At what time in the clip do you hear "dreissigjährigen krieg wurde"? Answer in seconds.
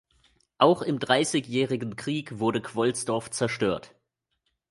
0.97-2.59